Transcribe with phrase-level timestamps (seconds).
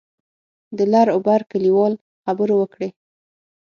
[0.77, 1.93] د لر او بر کلیوال
[2.23, 2.89] خبرو وکړې.